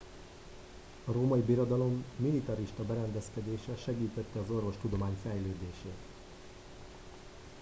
a 1.05 1.11
római 1.11 1.39
birodalom 1.41 2.03
militarista 2.15 2.83
berendezkedése 2.83 3.75
segítette 3.75 4.39
az 4.39 4.49
orvostudomány 4.49 5.17
fejlődését 5.23 5.99